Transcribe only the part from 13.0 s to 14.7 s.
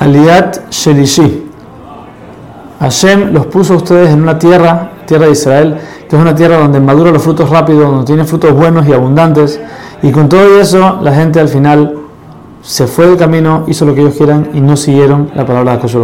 del camino, hizo lo que ellos quieran y